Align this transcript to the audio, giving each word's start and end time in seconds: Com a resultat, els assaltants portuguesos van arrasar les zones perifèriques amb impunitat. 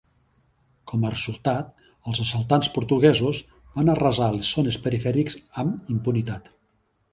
Com 0.91 1.03
a 1.03 1.11
resultat, 1.11 1.83
els 2.13 2.21
assaltants 2.23 2.71
portuguesos 2.79 3.43
van 3.77 3.93
arrasar 3.95 4.33
les 4.39 4.51
zones 4.57 4.81
perifèriques 4.89 5.39
amb 5.67 5.95
impunitat. 5.97 6.53